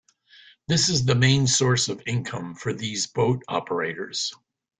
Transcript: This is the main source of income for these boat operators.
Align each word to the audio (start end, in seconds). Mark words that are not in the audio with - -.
This 0.67 0.89
is 0.89 1.05
the 1.05 1.13
main 1.13 1.45
source 1.45 1.87
of 1.87 2.01
income 2.07 2.55
for 2.55 2.73
these 2.73 3.05
boat 3.05 3.43
operators. 3.47 4.33